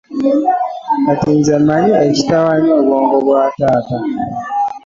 [1.05, 3.97] Kati nze manyi ekitawanya obwongo bwa taata.